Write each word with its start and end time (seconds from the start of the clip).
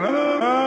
Ah! 0.00 0.54